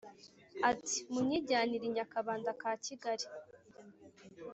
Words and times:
Ati: 0.71 0.97
“Munyijyanire 1.11 1.83
i 1.87 1.93
Nyakabanda 1.95 2.49
ka 2.61 2.71
Kigali 2.85 3.25